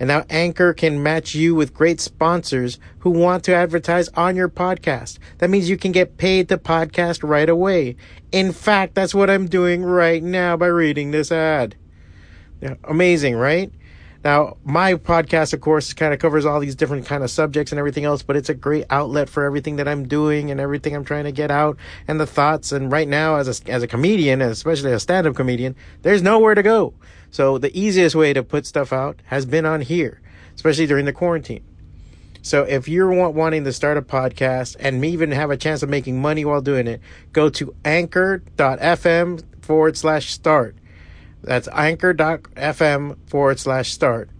[0.00, 4.48] And now Anchor can match you with great sponsors who want to advertise on your
[4.48, 5.18] podcast.
[5.38, 7.96] That means you can get paid to podcast right away.
[8.30, 11.74] In fact, that's what I'm doing right now by reading this ad.
[12.60, 13.72] Yeah, amazing, right?
[14.24, 17.78] Now, my podcast, of course, kind of covers all these different kind of subjects and
[17.78, 21.04] everything else, but it's a great outlet for everything that I'm doing and everything I'm
[21.04, 21.76] trying to get out
[22.08, 22.72] and the thoughts.
[22.72, 26.64] And right now, as a, as a comedian, especially a stand-up comedian, there's nowhere to
[26.64, 26.94] go.
[27.30, 30.20] So the easiest way to put stuff out has been on here,
[30.54, 31.64] especially during the quarantine.
[32.42, 36.20] So if you're wanting to start a podcast and even have a chance of making
[36.20, 37.00] money while doing it,
[37.32, 40.76] go to anchor.fm forward slash start.
[41.42, 44.30] That's anchor.fm forward slash start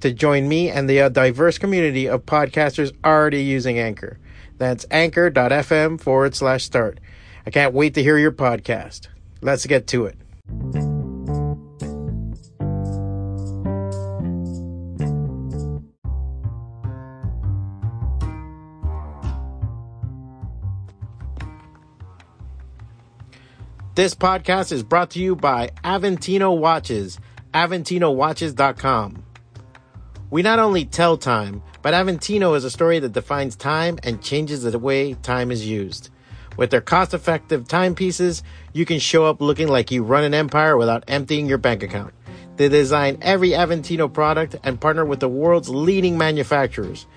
[0.00, 4.18] to join me and the uh, diverse community of podcasters already using Anchor.
[4.58, 7.00] That's anchor.fm forward slash start.
[7.46, 9.08] I can't wait to hear your podcast.
[9.40, 10.97] Let's get to it.
[23.98, 27.18] This podcast is brought to you by Aventino Watches,
[27.52, 29.24] AventinoWatches.com.
[30.30, 34.62] We not only tell time, but Aventino is a story that defines time and changes
[34.62, 36.10] the way time is used.
[36.56, 40.76] With their cost effective timepieces, you can show up looking like you run an empire
[40.76, 42.14] without emptying your bank account.
[42.54, 47.08] They design every Aventino product and partner with the world's leading manufacturers.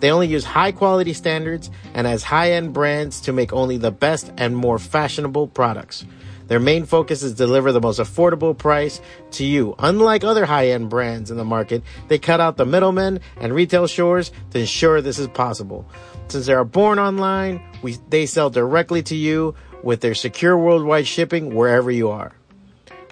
[0.00, 3.90] They only use high quality standards and as high end brands to make only the
[3.90, 6.06] best and more fashionable products.
[6.50, 9.00] Their main focus is deliver the most affordable price
[9.38, 9.76] to you.
[9.78, 14.32] Unlike other high-end brands in the market, they cut out the middlemen and retail stores
[14.50, 15.88] to ensure this is possible.
[16.26, 21.06] Since they are born online, we, they sell directly to you with their secure worldwide
[21.06, 22.32] shipping wherever you are.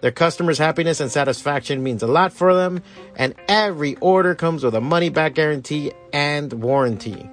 [0.02, 2.82] Their customers' happiness and satisfaction means a lot for them,
[3.14, 7.30] and every order comes with a money back guarantee and warranty.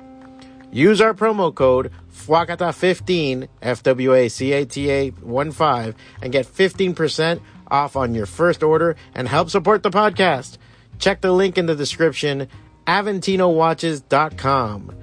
[0.75, 7.39] Use our promo code FWACATA15, F-W-A-C-A-T-A 1-5, and get 15%
[7.71, 10.57] off on your first order and help support the podcast.
[10.99, 12.49] Check the link in the description,
[12.87, 14.95] AventinoWatches.com.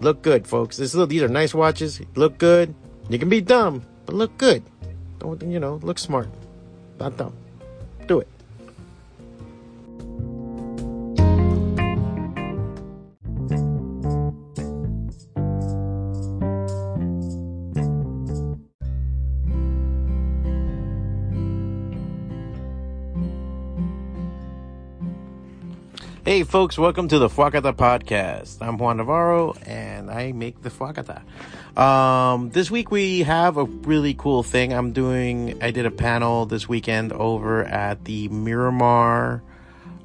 [0.00, 0.76] Look good, folks.
[0.76, 2.00] This, these are nice watches.
[2.16, 2.74] Look good.
[3.08, 4.64] You can be dumb, but look good.
[5.20, 6.28] Don't, you know, look smart.
[6.98, 7.36] Not dumb.
[26.30, 28.58] Hey folks, welcome to the Fwacata podcast.
[28.60, 31.22] I'm Juan Navarro and I make the Fwacata.
[31.76, 35.60] Um, this week we have a really cool thing I'm doing.
[35.60, 39.42] I did a panel this weekend over at the Miramar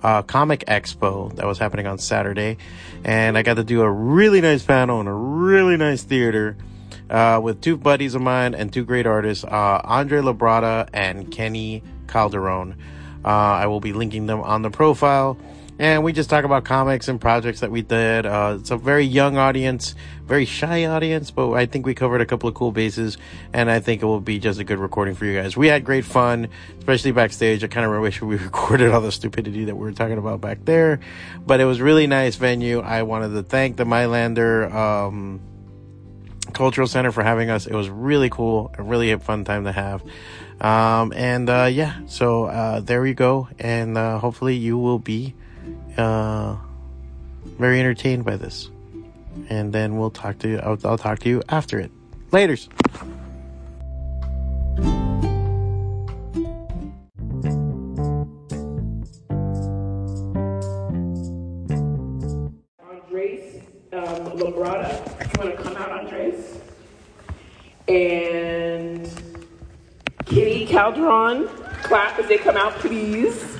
[0.02, 2.58] uh, Comic Expo that was happening on Saturday.
[3.04, 6.58] And I got to do a really nice panel in a really nice theater.
[7.08, 11.84] Uh, with two buddies of mine and two great artists, uh, Andre Labrada and Kenny
[12.08, 12.78] Calderon.
[13.24, 15.38] Uh, I will be linking them on the profile
[15.78, 18.26] and we just talk about comics and projects that we did.
[18.26, 19.94] Uh, it's a very young audience,
[20.24, 23.18] very shy audience, but I think we covered a couple of cool bases,
[23.52, 25.58] and I think it will be just a good recording for you guys.
[25.58, 26.48] We had great fun,
[26.78, 27.64] especially backstage.
[27.64, 30.64] I kind of wish we recorded all the stupidity that we were talking about back
[30.64, 31.02] there,
[31.46, 32.80] but it was really nice venue.
[32.80, 35.42] I wanted to thank the Mylander, um,
[36.54, 37.68] Cultural Center for having us.
[37.68, 40.04] It was really cool, a really fun time to have.
[40.62, 43.50] Um, and, uh, yeah, so, uh, there you go.
[43.60, 45.36] And, uh, hopefully you will be,
[45.98, 46.56] uh,
[47.58, 48.70] very entertained by this.
[49.50, 50.60] And then we'll talk to you.
[50.60, 51.92] I'll, I'll talk to you after it.
[52.32, 52.70] Laters.
[62.80, 63.62] Andres
[63.94, 65.34] um, Labrada.
[65.34, 66.60] You want to come out, Andres?
[67.88, 69.10] And
[70.26, 71.48] Kenny Calderon.
[71.84, 73.55] Clap as they come out, please.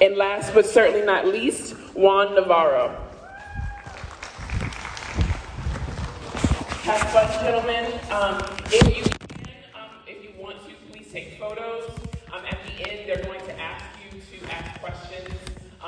[0.00, 2.88] And last but certainly not least, Juan Navarro.
[6.84, 7.92] Have fun, gentlemen.
[8.12, 11.90] Um, if you can, um, if you want to, please take photos.
[12.32, 13.47] Um, at the end, they're going to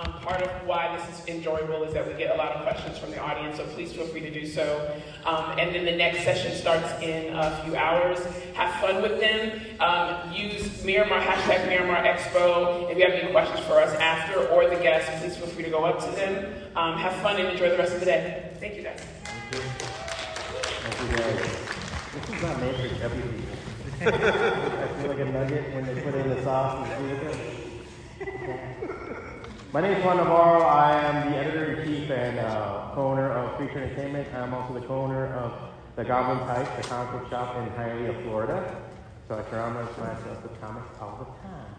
[0.04, 3.10] part of why this is enjoyable is that we get a lot of questions from
[3.10, 4.94] the audience, so please feel free to do so.
[5.26, 8.18] Um, and then the next session starts in a few hours.
[8.54, 9.60] Have fun with them.
[9.80, 12.90] Um, use Miramar, hashtag Miramar Expo.
[12.90, 15.70] If you have any questions for us after or the guests, please feel free to
[15.70, 16.52] go up to them.
[16.76, 18.50] Um, have fun and enjoy the rest of the day.
[18.60, 19.00] Thank you, guys.
[19.50, 21.36] Thank you guys.
[22.12, 23.50] This is not made for chubby people.
[24.02, 27.60] I feel like a nugget when they put in the sauce and.
[29.72, 30.62] My name is Juan Navarro.
[30.62, 34.26] I am the editor-in-chief and uh, co-owner of Creature Entertainment.
[34.34, 35.52] I'm also the co-owner of
[35.94, 38.82] the Goblins Heist, the comic book shop in Hialeah, Florida.
[39.28, 41.70] So I surround myself with comics all the time.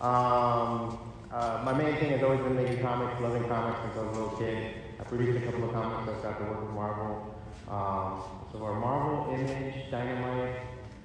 [0.00, 0.98] Um,
[1.30, 4.20] uh, my main thing has always been making comics, loving comics since I was a
[4.20, 4.74] little kid.
[4.98, 6.08] I produced a couple of comics.
[6.08, 7.34] I got to work with Marvel.
[7.68, 10.56] Um, so our Marvel, Image, Dynamite,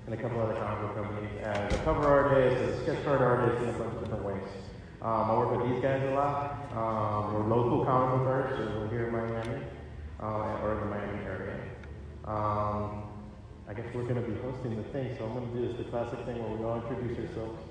[0.06, 3.22] and a couple other comic book companies as a cover artist, as a sketch card
[3.22, 4.21] artist in a bunch of different.
[5.01, 6.62] Um, I work with these guys a lot.
[6.77, 9.63] Um, we're local comic book artists, we're here in Miami,
[10.21, 11.57] uh, or in the Miami area.
[12.25, 13.09] Um,
[13.68, 15.77] I guess we're going to be hosting the thing, so I'm going to do this
[15.77, 17.63] the classic thing where we all introduce ourselves.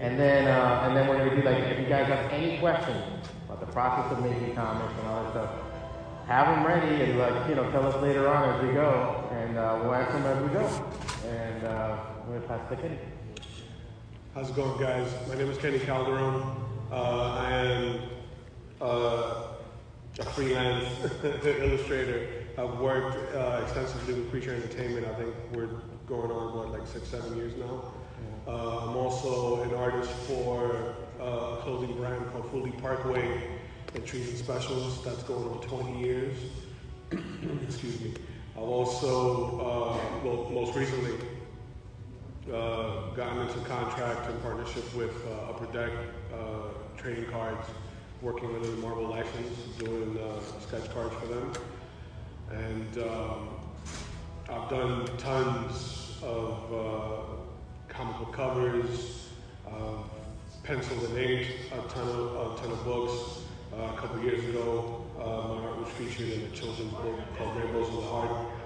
[0.00, 2.58] And then, uh, and then we're going to do like, if you guys have any
[2.58, 5.50] questions about the process of making comics and all that stuff,
[6.26, 9.56] have them ready and like, you know, tell us later on as we go, and
[9.56, 10.66] uh, we'll answer them as we go.
[11.24, 12.98] And uh, I'm going to pass the Kenny.
[14.38, 15.12] How's it going, guys?
[15.26, 16.40] My name is Kenny Calderon.
[16.92, 18.00] Uh, I am
[18.80, 19.46] uh,
[20.20, 20.86] a freelance
[21.44, 22.28] illustrator.
[22.56, 25.08] I've worked uh, extensively with Creature Entertainment.
[25.08, 25.70] I think we're
[26.06, 27.92] going on, what, like six, seven years now.
[28.46, 33.42] Uh, I'm also an artist for uh, a clothing brand called Fully Parkway
[33.96, 35.02] and Trees and Specials.
[35.02, 36.36] That's going on 20 years.
[37.66, 38.14] Excuse me.
[38.56, 41.26] I've also, uh, well, most recently,
[42.52, 45.92] uh, gotten into contract in partnership with uh, Upper Deck
[46.32, 47.66] uh, Trading Cards,
[48.22, 51.52] working under the Marvel license, doing uh, sketch cards for them.
[52.50, 53.48] And um,
[54.48, 59.28] I've done tons of uh, comic book covers,
[59.66, 60.02] uh,
[60.62, 63.42] pencil and ink, a ton of, a ton of books.
[63.72, 67.88] Uh, a couple years ago, my art was featured in a children's book called Rainbows
[67.90, 68.57] in the Heart.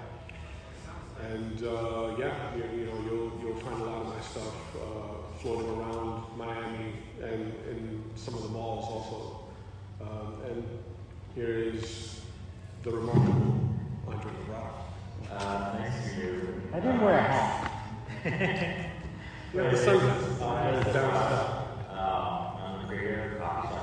[1.31, 5.37] And uh, yeah, you, you know, you'll, you'll find a lot of my stuff uh,
[5.39, 9.39] floating around Miami and in some of the malls also.
[10.01, 10.63] Um, and
[11.35, 12.21] here is
[12.83, 13.59] the remarkable
[14.07, 14.75] Andre the Rock.
[15.31, 16.61] Uh, nice to meet you.
[16.73, 18.89] I didn't wear a hat.
[19.53, 20.39] You have the sunglasses.
[20.93, 21.89] Down south.
[21.91, 23.82] Um, I'm the creator of Coffee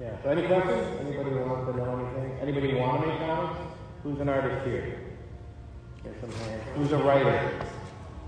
[0.00, 0.22] Yeah.
[0.22, 1.00] So any questions?
[1.00, 2.38] Anybody who wants to know anything?
[2.40, 3.60] Anybody want to make comics?
[4.02, 5.00] Who's an artist here?
[6.02, 6.62] There's some hands.
[6.76, 7.50] Who's a writer?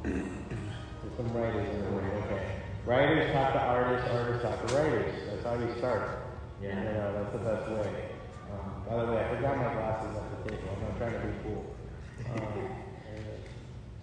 [0.03, 2.23] There's some writers in the room.
[2.25, 2.47] Okay.
[2.87, 4.09] Writers talk to artists.
[4.11, 5.15] Artists talk to writers.
[5.29, 6.19] That's how you start.
[6.63, 6.79] Yeah.
[6.79, 8.09] You know, that's the best way.
[8.53, 10.69] Um, by the way, I forgot my glasses at the table.
[10.73, 11.75] I'm not trying to be cool.
[12.33, 12.71] Um,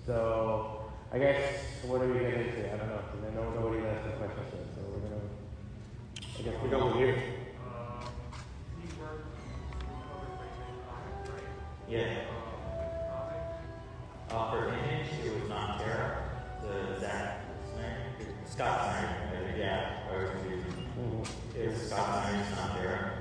[0.05, 0.82] so,
[1.13, 1.37] I guess,
[1.83, 2.73] what are we getting into?
[2.73, 6.63] I don't know, I know nobody asked the question so we're going to, I guess
[6.63, 7.23] We got one here.
[11.87, 12.15] Yeah.
[14.31, 16.15] Uh, for image, it was Nocterra,
[16.63, 17.41] the Zach
[17.75, 20.65] Snyder, Scott Snyder, yeah, I was confused.
[21.55, 23.11] It was Scott Snyder's Nocterra.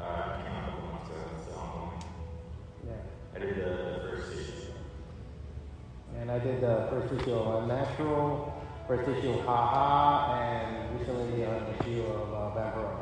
[0.00, 2.04] Uh, it came out a couple months ago, so ongoing.
[2.86, 3.36] Yeah.
[3.36, 4.72] I did the, the first issue.
[6.18, 11.42] And I did the first issue of Unnatural, first issue of Ha Ha, and recently
[11.42, 12.96] an issue of uh, Vampiro.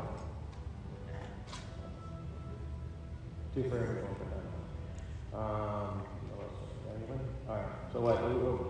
[3.55, 5.37] Two for everyone for that.
[5.37, 6.01] Um?
[6.93, 7.19] Anyone?
[7.47, 7.65] All right.
[7.93, 8.17] So what?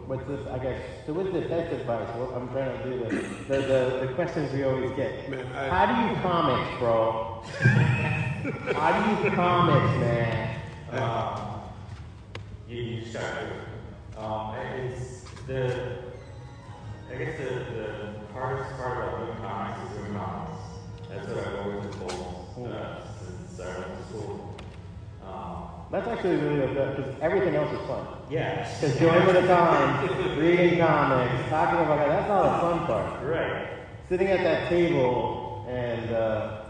[0.08, 0.46] What's this?
[0.54, 0.80] I guess.
[1.08, 2.08] So what's the best advice?
[2.18, 3.10] What, I'm trying to do the
[3.48, 5.28] the, the the questions we always get.
[5.28, 7.42] Man, I- How do you comics, bro?
[8.78, 10.62] How do you comics, man?
[10.92, 11.62] Um,
[12.68, 13.71] you, you start.
[14.22, 15.98] Um, it's the,
[17.12, 20.62] I guess the, the hardest part about doing comics is doing comics.
[21.10, 24.56] That's what I've always been told uh, since I went to school.
[25.26, 28.06] Um, That's actually really good because everything else is fun.
[28.30, 28.70] yeah.
[28.80, 33.24] Because during the time, reading comics, talking about that, that's all the fun part.
[33.24, 33.68] Right.
[34.08, 36.62] Sitting at that table and, uh,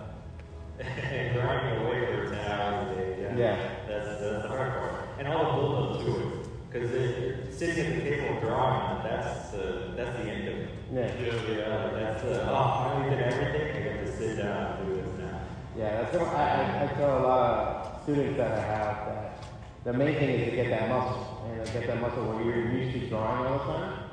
[0.79, 3.21] and grinding away for 10 hours a day.
[3.21, 3.35] Yeah.
[3.35, 3.69] Yeah.
[3.87, 4.93] That's, that's the hard part.
[5.19, 6.30] And all the build up to it.
[6.71, 6.89] Because
[7.57, 10.69] sitting at the table drawing, that's the that's the end of it.
[10.93, 11.11] Yeah.
[11.19, 13.75] Yeah, that's the oh, I did everything.
[13.75, 15.41] I get to sit down and do this now.
[15.77, 19.43] Yeah, that's what I, I, I tell a lot of students that I have that
[19.83, 22.99] the main thing is to get that muscle and get that muscle where you're used
[22.99, 24.03] to drawing all the time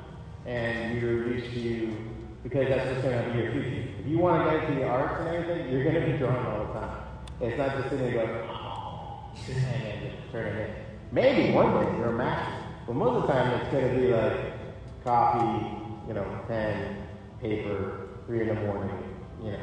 [0.45, 1.95] and you're used to
[2.43, 3.87] because that's what's going to be your future.
[3.99, 6.45] If you want to get into the arts and everything, you're going to be drawing
[6.45, 7.03] all the time.
[7.39, 10.88] It's not just sitting there going, oh, and then just turning it.
[11.11, 12.53] Maybe one day you're a master,
[12.85, 15.65] but most of the time it's going to be like coffee,
[16.07, 16.97] you know, pen,
[17.41, 18.95] paper, three in the morning,
[19.43, 19.59] you know,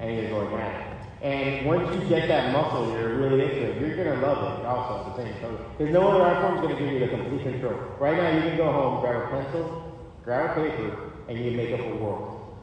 [0.00, 0.92] and you're, going at it.
[1.22, 3.80] And once you get that muscle, you're really into it.
[3.80, 5.58] You're gonna love it also at the same time.
[5.76, 7.74] Because no other art is gonna give you the complete control.
[8.00, 11.78] Right now, you can go home, grab a pencil, grab a paper, and you make
[11.78, 12.56] up a world.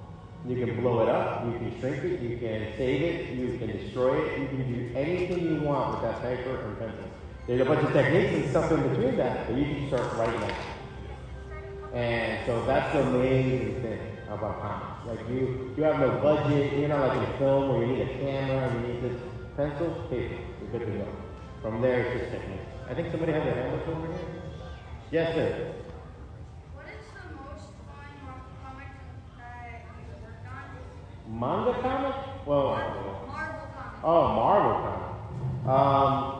[0.45, 3.67] You can blow it up, you can shrink it, you can save it, you can
[3.67, 7.05] destroy it, you can do anything you want with that paper and pencil.
[7.47, 10.41] There's a bunch of techniques and stuff in between that, but you can start writing
[10.41, 10.55] it.
[11.93, 15.07] And so that's the amazing thing about comics.
[15.07, 16.73] Like you, you have no budget.
[16.77, 19.21] You're not like in a film where you need a camera and you need this
[19.57, 20.35] pencil, paper.
[20.61, 21.07] You're good to go.
[21.61, 22.61] From there, it's just technique.
[22.87, 24.27] I think somebody has their hand up over here.
[25.11, 25.73] Yes, sir.
[26.75, 28.13] What is the most fun
[28.63, 28.87] comic
[29.37, 31.39] that you worked on?
[31.39, 32.15] Manga comic?
[32.45, 34.03] Well, Marvel comic.
[34.03, 35.09] oh, Marvel comic.
[35.67, 36.38] Um,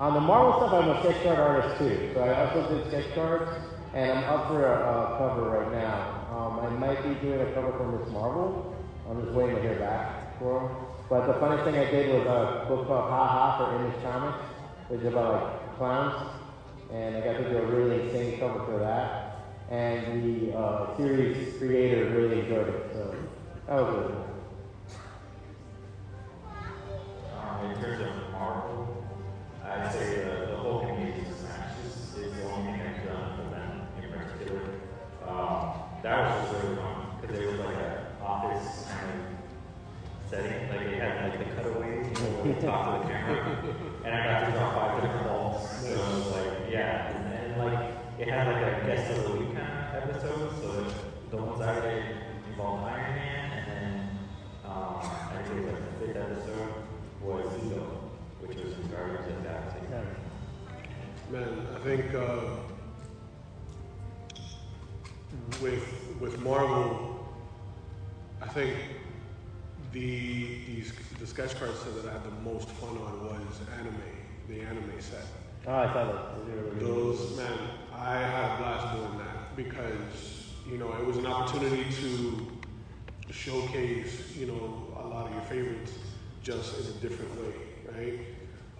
[0.00, 2.10] on the Marvel stuff, I'm a sketch card artist too.
[2.14, 3.50] So I also did sketch cards,
[3.92, 6.26] and I'm up for a, a cover right now.
[6.32, 8.74] Um, I might be doing a cover for Miss Marvel.
[9.08, 10.70] I'm just waiting to hear back for 'em.
[11.10, 14.38] But the funny thing I did was a book called Ha Ha for Image Comics,
[14.88, 16.30] which is about like clowns,
[16.90, 19.26] and I got to do a really insane cover for that.
[19.68, 23.14] And the uh, series creator really enjoyed it, so
[23.66, 24.26] that was really cool.
[27.38, 28.69] Um, in terms of Marvel,
[29.70, 33.46] I'd say the, the whole community smash is, is the only thing I've done for
[33.54, 34.62] them in particular.
[35.26, 40.68] Um, that was really fun because it was like an office kind of setting.
[40.70, 43.38] Like they had like the cutaways, you know, where we to the camera,
[44.04, 45.70] and I got to draw five different balls.
[45.70, 49.38] So it was like, yeah, and, and like it had like a guest of the
[49.38, 50.50] week kind of episode.
[50.60, 50.86] So
[51.30, 51.78] the ones I
[52.50, 54.18] involved Iron Man, and then
[54.64, 56.74] um, I think like the fifth episode
[57.22, 58.09] was Uzo,
[58.40, 62.40] which was in Guardians of the Man, I think uh,
[65.62, 67.28] with with Marvel,
[68.42, 68.74] I think
[69.92, 73.94] the these the sketch card set that I had the most fun on was anime,
[74.48, 75.26] the anime set.
[75.66, 76.36] Oh, I saw that.
[76.38, 76.86] Those are really good.
[76.86, 77.58] Those man,
[77.94, 82.46] I had a blast doing that because you know it was an opportunity to
[83.30, 85.92] showcase you know a lot of your favorites
[86.42, 87.52] just in a different way,
[87.96, 88.18] right?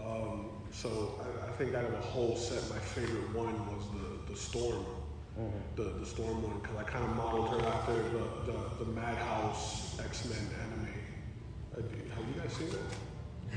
[0.04, 4.32] Um, so I, I think out of the whole set, my favorite one was the
[4.32, 4.84] the storm,
[5.76, 9.98] the the storm one because I kind of modeled her after the the, the Madhouse
[10.00, 10.88] X Men anime.
[11.74, 12.80] Have you guys seen that?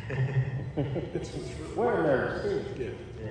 [1.13, 2.95] it's, it's really, We're nerds too.
[3.21, 3.29] yeah.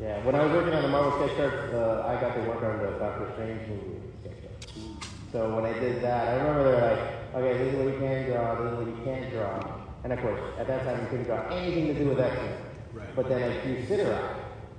[0.00, 2.78] Yeah, when I was working on the Marvel sketch uh, I got to work on
[2.78, 4.00] the Doctor Strange movie.
[5.30, 7.98] So when I did that, I remember they were like, okay, this is what you
[8.00, 9.80] can draw, this is what you can't draw.
[10.04, 12.56] And of course, at that time, you couldn't draw anything to do with X-Men.
[12.92, 13.16] Right.
[13.16, 14.34] But then I drew Cyttorak,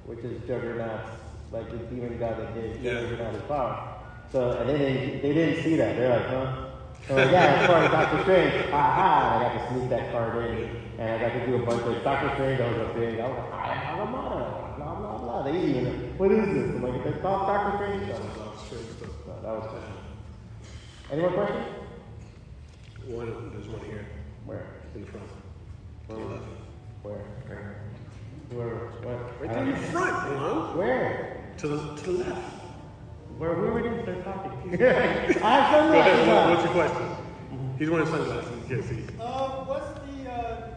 [0.06, 1.10] which is Juggernaut's,
[1.51, 3.01] like the demon god that did Yeah.
[3.01, 3.96] Juggernaut's power.
[4.32, 5.96] So, and they didn't, they didn't see that.
[5.98, 6.68] They're like, huh?
[7.08, 8.70] So like, yeah, it's part of Doctor Strange.
[8.72, 9.36] Ha ha!
[9.36, 11.82] And I got to sneak that card in, and I got to do a bunch
[11.84, 12.62] of Doctor Strange.
[12.62, 15.44] I was a big, I was like, I have a motto, blah blah blah.
[15.44, 15.86] They even,
[16.18, 16.75] what is this?
[16.75, 18.70] I'm like, it's called Doctor strange stuff.
[18.70, 18.75] so
[19.42, 19.80] that was cool.
[21.12, 21.66] Any more questions?
[23.08, 24.06] One, there's one here
[24.46, 24.66] Where?
[24.95, 25.27] In the front.
[26.10, 26.43] On the left.
[27.03, 27.25] Where?
[28.50, 28.77] Where?
[29.03, 29.41] What?
[29.41, 30.77] Right I there in front, huh?
[30.77, 31.53] Where?
[31.57, 32.41] To the to the left.
[33.38, 34.74] Where are we were doing start talking.
[34.83, 36.27] I have Go ahead.
[36.27, 37.07] sunglasses what's your question?
[37.79, 38.51] He's wearing sunglasses.
[38.69, 39.03] You can't see.
[39.19, 40.69] Uh, what's the, uh,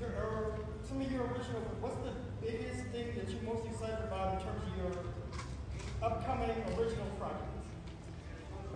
[0.00, 4.38] your, or some of your original, what's the biggest thing that you're most excited about
[4.38, 4.92] in terms of your
[6.00, 7.49] upcoming original projects?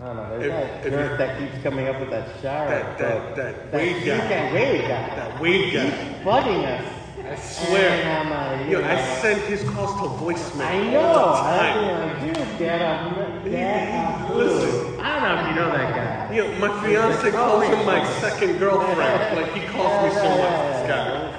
[0.01, 0.39] I don't know.
[0.39, 2.69] There's If- that jerk that keeps coming up with that shower.
[2.69, 4.29] That- that- that Wade you guy.
[4.29, 4.89] That Wade guy.
[5.17, 5.81] That Wade guy.
[5.81, 6.85] He's bugging us.
[7.27, 8.19] I swear.
[8.21, 10.67] I'm like, Yo, you I know, sent his calls to voicemail.
[10.67, 11.33] I know.
[11.35, 14.31] I think like, dude, get up, get up.
[14.35, 15.01] Listen.
[15.01, 15.95] I don't know if you know that
[16.29, 16.35] guy.
[16.35, 19.37] Yo, my fiance calls him my second girlfriend.
[19.39, 20.61] Like he calls me so much.
[20.69, 21.31] This guy.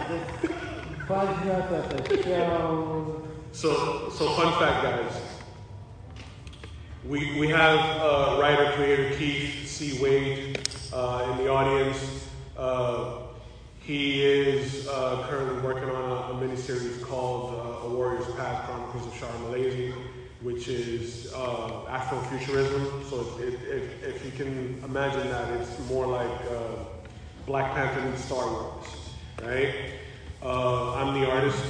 [1.07, 3.21] Bugs us at the show.
[3.51, 5.21] So, so fun fact, guys.
[7.07, 10.01] We, we have uh, writer creator Keith C.
[10.01, 10.57] Wade
[10.91, 12.27] uh, in the audience.
[12.57, 13.19] Uh,
[13.79, 19.05] He is uh, currently working on a, a miniseries called uh, A Warrior's Path Chronicles
[19.05, 19.93] of Shara Malaysia,
[20.41, 23.07] which is uh, Afrofuturism.
[23.07, 26.35] So if, if you can imagine that, it's more like
[27.45, 28.87] Black Panther and Star Wars,
[29.43, 29.75] right?
[30.41, 31.63] I'm the artist.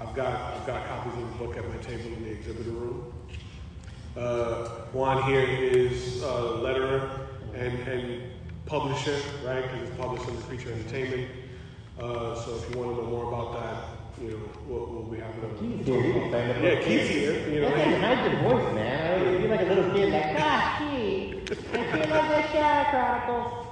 [0.00, 3.12] I've got, I've got copies of the book at my table in the exhibitor room.
[4.16, 8.22] Uh, Juan here is letterer and, and
[8.66, 9.62] publisher, right?
[9.62, 11.28] Because it's published under Creature Entertainment.
[11.98, 13.84] Uh, so if you want to know more about that,
[14.22, 15.48] you know, we'll, we'll be happy to.
[15.58, 16.04] Keith's here.
[16.04, 16.62] You can stand up.
[16.62, 17.48] Yeah, Keith's here.
[17.48, 19.40] You know, That's like a nice voice, man.
[19.40, 23.66] You're like a little kid, like, gosh, Keith, I feel like the Shire Chronicles.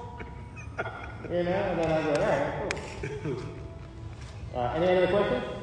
[1.24, 3.36] You know, and then I go, all right, cool.
[4.52, 5.59] Uh, any other questions?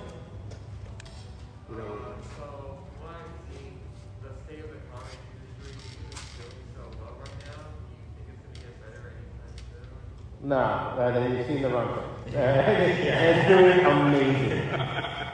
[10.48, 11.90] No, uh, then you've seen the run.
[12.28, 14.70] it's doing amazing.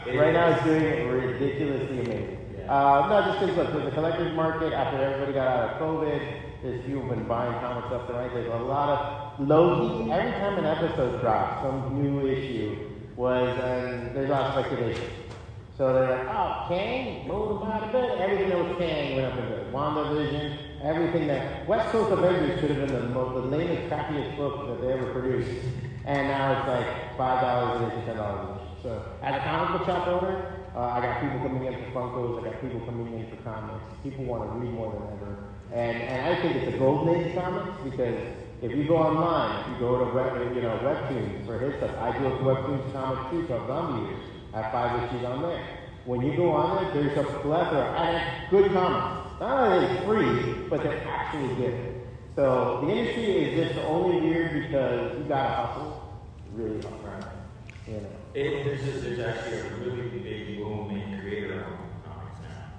[0.06, 2.38] Right now, it's doing ridiculously amazing.
[2.68, 6.86] Uh, no, just because look, the collector's market after everybody got out of COVID, there's
[6.86, 8.34] people been buying comics left and right.
[8.34, 10.12] There's a lot of low key.
[10.12, 12.76] Every time an episode drops, some new issue
[13.16, 15.10] was, and there's a lot of speculation.
[15.78, 18.20] So they're like, oh, Kang, moved him out of bed.
[18.20, 19.74] Everything that was Kang went up in bed.
[19.74, 24.68] WandaVision, everything that West Coast Avengers should have been the most, the lamest, crappiest book
[24.68, 25.50] that they ever produced.
[26.06, 28.60] And now it's like five dollars an issue, ten dollars.
[28.84, 32.42] So as a comic book shop owner, uh, I got people coming in for Funkos,
[32.42, 33.86] I got people coming in for comics.
[34.04, 35.38] People want to read more than ever.
[35.72, 38.20] And and I think it's a golden age comics because
[38.62, 41.96] if you go online, if you go to web, you know, Webtoons for his stuff.
[42.00, 44.24] I do a Webtoons comic too called Zombie Years.
[44.54, 45.66] I have five issues on there.
[46.06, 49.23] When you go on there, there's a plethora and good comics.
[49.44, 52.02] Not only are free, but they're actually good.
[52.34, 56.24] So the industry is just only weird because you gotta hustle
[56.54, 57.26] really hard.
[57.86, 58.08] You know.
[58.34, 62.72] It, there's, just, there's actually a really big boom in creator-owned comics now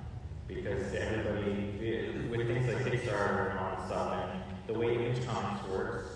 [0.49, 5.69] because everybody, with things like Kickstarter and all that stuff, and the way Image Comics
[5.69, 6.09] works,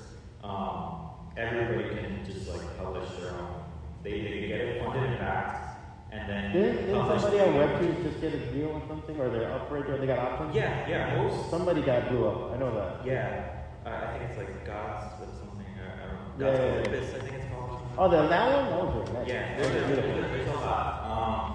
[0.42, 3.64] um, everybody can just like publish their own.
[4.02, 5.78] They, they get it funded and backed,
[6.10, 7.94] and then Didn't, didn't publish somebody their on own.
[7.94, 10.54] Webtoons just get a deal or something, or they're upgrade, or they got options?
[10.54, 11.50] Yeah, yeah, most.
[11.50, 12.52] Somebody got blew up.
[12.54, 13.06] I know that.
[13.06, 13.50] Yeah,
[13.86, 15.66] uh, I think it's like God's with something.
[15.78, 16.46] I, I don't know.
[16.46, 16.72] Yeah, God's yeah, yeah.
[16.72, 17.80] Olympus, I think it's called.
[17.98, 18.70] Oh, the that one?
[18.70, 19.28] That was nice.
[19.28, 21.54] Yeah, there's, there's, there's, there's a lot.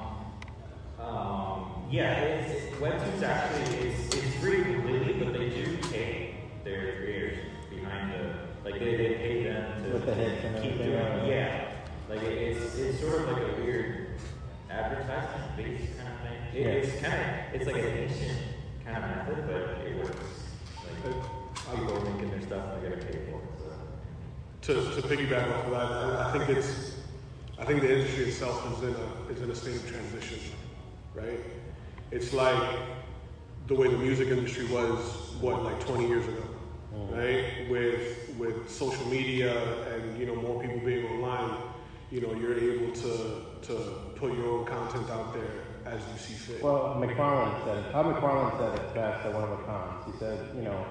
[1.00, 6.36] Um, um, yeah, it's, it's, Webtoons actually it's, it's free completely, but they do pay
[6.64, 7.40] their creators
[7.70, 11.26] behind the like they, they pay them to the and keep doing yeah.
[11.26, 11.70] yeah.
[12.10, 14.03] Like it, it's it's sort of like a weird
[14.74, 16.40] advertisement based kind of thing.
[16.54, 16.82] It, Yeah.
[16.82, 18.40] It's kind of it's like an ancient
[18.86, 20.18] kind of method, but it works.
[20.86, 23.50] Like uh, people are making their stuff and they gotta pay for it.
[24.62, 24.74] So.
[24.74, 26.96] to, to piggyback off of that, I, I think it's,
[27.60, 30.40] I think the industry itself is in a is in a state of transition,
[31.14, 31.40] right?
[32.12, 32.80] It's like
[33.68, 35.00] the way the music industry was,
[35.40, 36.44] what, like 20 years ago,
[36.94, 37.12] mm.
[37.16, 37.70] right?
[37.70, 39.54] With with social media
[39.94, 41.58] and you know more people being online,
[42.12, 43.74] you know you're able to to
[44.16, 46.64] put your own content out there as you see fit.
[46.64, 47.92] Well, McFarlane said it.
[47.92, 50.06] Todd McFarlane said it best at one of the cons.
[50.06, 50.86] He said, you know,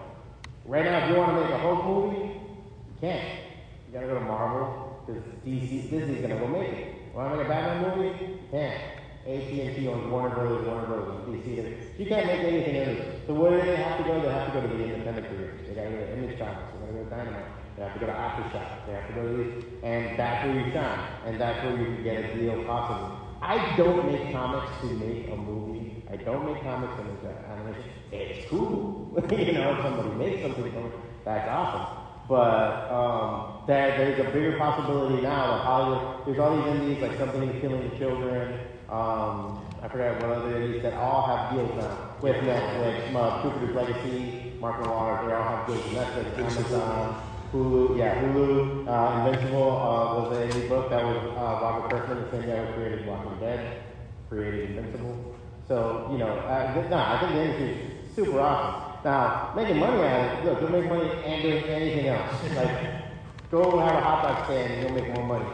[0.65, 3.39] right now, if you want to make a Hulk movie, you can't.
[3.87, 7.15] You gotta go to Marvel because DC, Disney's gonna go make it.
[7.15, 8.25] Want to make a Batman movie?
[8.25, 8.81] You can't.
[9.25, 11.99] AT&T owns Warner Brothers, Warner Brothers, DC.
[11.99, 13.21] You can't make anything in it.
[13.27, 14.21] So where do they have to go?
[14.21, 15.69] They have to go to the independent creators.
[15.69, 16.73] They gotta go to Image Comics.
[16.73, 17.62] They gotta go to Dynamite.
[17.83, 18.87] They have to go to Aftershock.
[18.87, 19.65] They have to go to these.
[19.83, 21.01] And that's where you shine.
[21.27, 23.19] And that's where you can get a deal possibly.
[23.43, 26.05] I don't make comics to make a movie.
[26.09, 27.91] I don't make comics to make an animation.
[28.13, 29.13] It's cool.
[29.33, 30.93] you know, if somebody makes something
[31.25, 32.05] that's awesome.
[32.29, 36.25] But um, there, there's a bigger possibility now of Hollywood.
[36.25, 38.61] There's all these indies, like Something Killing the Children.
[38.91, 43.75] Um, I forgot what other indies that all have deals now with Netflix, uh, Jupiter's
[43.75, 45.27] Legacy, Mark Millar.
[45.27, 47.99] They all have deals with Netflix, Amazon, Hulu.
[47.99, 48.89] Yeah, Hulu.
[48.89, 52.73] Uh, Invincible uh, was a book that was uh, Robert Kirkman, the same guy who
[52.73, 53.83] created Walking Dead,
[54.29, 55.37] created Invincible.
[55.69, 58.93] So you know, uh, no, I think the industry is super awesome.
[59.05, 62.35] Now, making money at it, look, you'll make money and doing anything else.
[62.55, 65.51] Like, go have a hot dog stand and you'll make more money.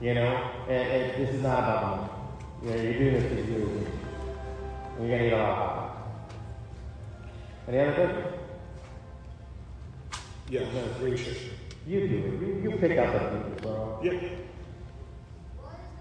[0.00, 2.10] You know, and, and this is not about money.
[2.62, 3.88] You know, you're doing this because you're doing it.
[4.98, 6.34] And you're gonna eat a lot of hot dogs.
[7.68, 8.33] Any other questions?
[10.50, 11.38] Yeah, no, shit.
[11.86, 12.64] You do it.
[12.64, 14.00] You, you pick up at people, bro.
[14.02, 14.12] Yeah.
[15.56, 16.00] What is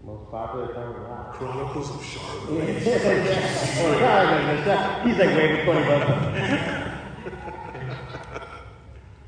[0.00, 1.52] the most popular comic popular.
[1.52, 2.82] Chronicles of Charlotte.
[3.76, 6.10] Oh, He's like waving 20 bucks.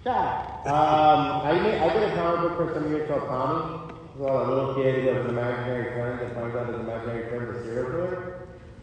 [0.06, 0.66] Up.
[0.66, 3.92] Um, I, made, I did a comic book for some years called Tommy.
[4.04, 7.28] It's about a little kid who has an imaginary friend that finds out his imaginary
[7.28, 8.35] friend is a serial killer.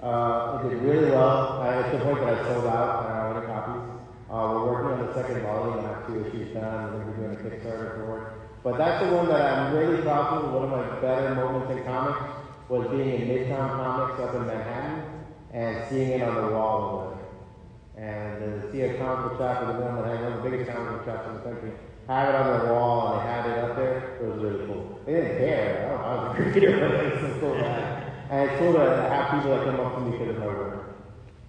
[0.04, 1.62] Uh, it did really well.
[1.62, 3.84] I, at the point that I sold out, and I uh, 100 copies.
[4.30, 5.80] Uh, we're working on the second volume.
[5.80, 6.92] I have two issues done.
[6.92, 8.34] and We're doing a Kickstarter for it.
[8.66, 10.52] But that's the one that I'm really proud of.
[10.52, 12.20] One of my better moments in comics
[12.68, 17.16] was being in Midtown Comics up in Manhattan and seeing it on the wall over
[17.16, 18.04] there.
[18.04, 20.50] And to see a comic book shop with the one that had one of the
[20.50, 21.72] biggest comic book shops in the country,
[22.08, 25.00] have it on their wall and they had it up there, it was really cool.
[25.06, 25.96] They didn't care.
[25.96, 27.93] I, I was a creator, but it was so cool.
[28.34, 30.96] And it's cool to have people that come up to me because of my work.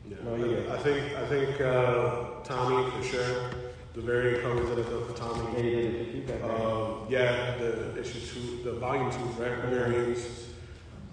[0.07, 0.69] Yeah, No, did.
[0.71, 3.51] I think I think uh, Tommy for sure.
[3.95, 5.63] The variant covers that I done for Yeah, Tommy.
[5.63, 6.15] you did it.
[6.15, 6.51] You got that.
[6.61, 10.49] Um, yeah, the issue two, the volume two var- variants.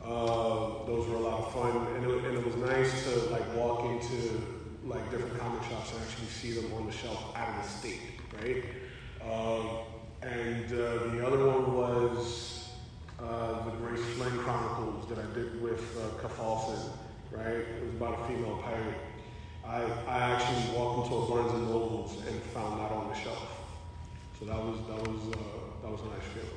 [0.04, 3.56] Uh, those were a lot of fun, and it, and it was nice to like
[3.56, 4.42] walk into
[4.84, 8.02] like different comic shops and actually see them on the shelf out of the state,
[8.42, 8.66] right?
[9.24, 9.70] Um,
[10.22, 12.61] and uh, the other one was
[13.24, 16.92] uh, the Grace Flynn Chronicles that I did with uh, Kafalson,
[17.32, 17.46] right?
[17.48, 18.96] It was about a female pirate.
[19.66, 23.48] I, I actually walked into a Barnes and Nobles and found that on the shelf.
[24.40, 25.38] So that was that was uh,
[25.84, 26.50] that was a nice feeling.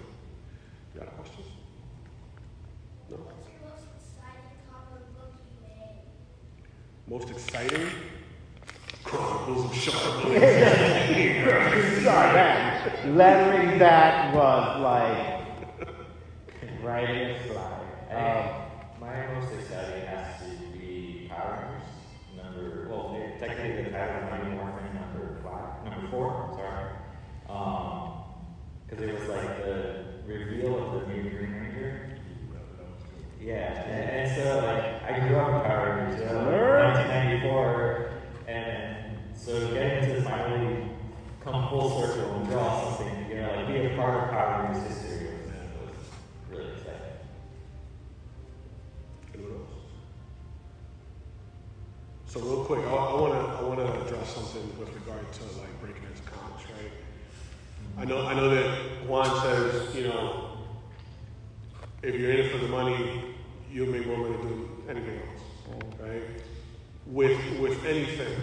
[0.95, 1.45] You got a question?
[3.11, 3.19] No.
[7.07, 7.89] Most exciting?
[9.05, 11.45] Chronicles of Sharpay.
[12.03, 13.17] Sorry, man.
[13.17, 15.34] Lettering that was like
[16.85, 17.81] writing a slide.
[18.11, 21.89] Um, My most exciting has to be Power Rangers
[22.37, 22.89] number.
[22.89, 26.51] Well, technically the title of Mighty Morphin number five, number four.
[26.57, 26.91] Sorry,
[28.87, 32.19] because it was like the reveal of the new Green Ranger.
[33.41, 36.95] Yeah, and, and so like I grew up in Power Rangers, you know, Nerd.
[36.95, 38.11] 1994,
[38.49, 40.91] and so getting to finally
[41.43, 44.87] come full circle and draw something, you know, like be a part of Power Rangers
[44.89, 45.51] history was,
[45.83, 45.97] was
[46.51, 47.01] really exciting.
[49.35, 49.69] Anyone else?
[52.35, 56.03] So real quick, I, I wanna I wanna address something with regard to like breaking
[56.03, 56.91] into comics, right?
[57.97, 60.59] I know I know that Juan says, you know,
[62.03, 63.37] if you're in it for the money,
[63.71, 65.43] you'll make more money doing anything else,
[66.01, 66.23] right?
[67.07, 68.37] With with anything,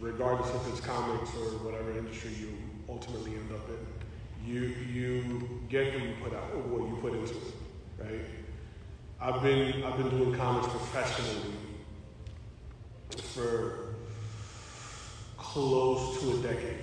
[0.00, 2.56] regardless if it's comics or whatever industry you
[2.88, 7.34] ultimately end up in, you you get what you put out, what you put into
[7.34, 7.54] it,
[7.98, 8.24] right?
[9.20, 11.58] I've been I've been doing comics professionally
[13.20, 13.94] for
[15.36, 16.78] close to a decade,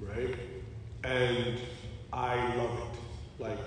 [0.00, 0.34] right?
[1.04, 1.58] And
[2.12, 3.42] I love it.
[3.42, 3.58] Like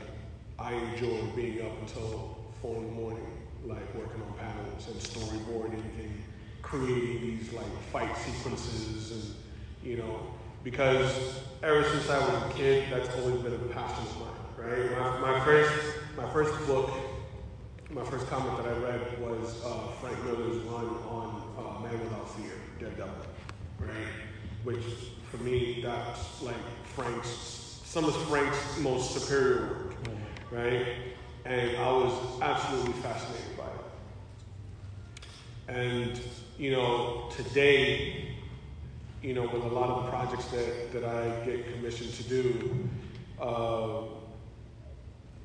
[0.59, 3.25] I enjoy being up until four in the morning,
[3.65, 6.23] like working on panels and storyboarding and
[6.61, 9.35] creating these like fight sequences and
[9.83, 10.19] you know
[10.63, 14.97] because ever since I was a kid, that's always been a passion of mine, right?
[14.97, 16.89] My, my first my first book
[17.95, 22.29] my first comic that I read was uh, Frank Miller's run on uh, Man Without
[22.35, 23.15] Fear, Daredevil,
[23.79, 23.89] right?
[24.65, 24.83] Which
[25.29, 26.55] for me, that's like
[26.95, 29.93] Frank's, some of Frank's most superior work,
[30.49, 30.87] right?
[31.45, 33.69] And I was absolutely fascinated by it.
[35.67, 36.19] And,
[36.57, 38.29] you know, today,
[39.21, 42.89] you know, with a lot of the projects that, that I get commissioned to do,
[43.39, 43.99] uh,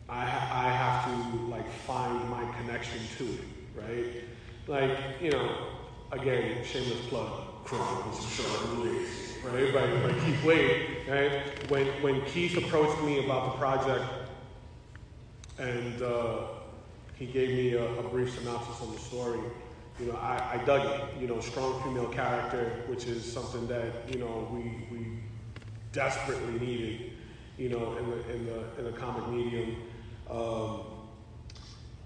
[0.08, 1.10] I, I have to
[1.48, 4.24] like find my connection to it, right?
[4.66, 5.66] Like, you know,
[6.10, 9.72] again, shameless plug, Chronicles of Short Release, right?
[9.72, 11.70] By, by Keith Wade, right?
[11.70, 14.04] When, when Keith approached me about the project
[15.58, 16.46] and uh,
[17.16, 19.40] he gave me a, a brief synopsis on the story,
[20.00, 21.20] you know, I, I dug it.
[21.20, 25.06] You know, strong female character, which is something that, you know, we, we
[25.92, 27.12] desperately needed,
[27.58, 29.76] you know, in the, in the, in the comic medium.
[30.30, 30.84] Um,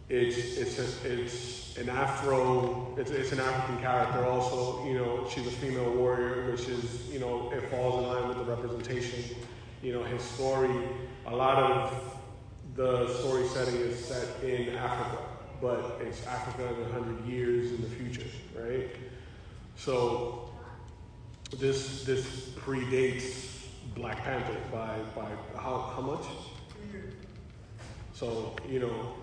[0.09, 2.95] it's it's a, it's an Afro.
[2.99, 4.25] It's, it's an African character.
[4.27, 8.29] Also, you know, she's a female warrior, which is you know it falls in line
[8.29, 9.37] with the representation.
[9.83, 10.71] You know, his story.
[11.27, 12.19] A lot of
[12.75, 15.19] the story setting is set in Africa,
[15.61, 18.91] but it's Africa in a hundred years in the future, right?
[19.77, 20.51] So
[21.59, 26.27] this this predates Black Panther by by how how much?
[28.13, 29.15] So you know,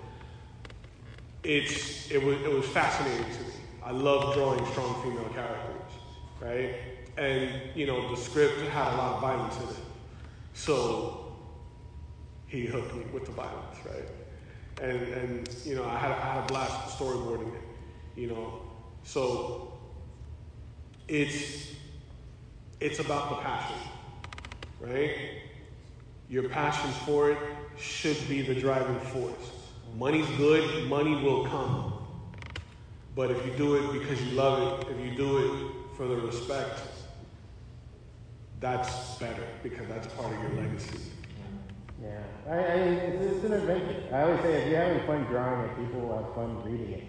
[1.43, 3.53] it's it was it was fascinating to me.
[3.83, 5.91] I love drawing strong female characters,
[6.39, 6.75] right?
[7.17, 9.75] And you know, the script had a lot of violence in it,
[10.53, 11.35] so
[12.47, 14.07] he hooked me with the violence, right?
[14.81, 17.61] And and you know, I had I had a blast storyboarding it,
[18.15, 18.61] you know.
[19.03, 19.73] So
[21.07, 21.73] it's
[22.79, 23.77] it's about the passion,
[24.79, 25.15] right?
[26.29, 27.37] Your passion for it
[27.77, 29.60] should be the driving force.
[29.97, 31.93] Money's good, money will come.
[33.15, 36.15] But if you do it because you love it, if you do it for the
[36.15, 36.79] respect,
[38.59, 40.99] that's better because that's part of your legacy.
[42.01, 44.03] Yeah, I, I it's, it's an adventure.
[44.13, 47.03] I always say if you're having fun drawing it, people will have fun reading it.